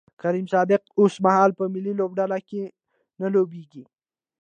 [0.21, 2.63] کریم صادق اوسمهال په ملي لوبډله کې
[3.21, 3.83] نه لوبیږي